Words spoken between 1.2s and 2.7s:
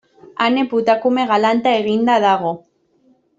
galanta eginda dago.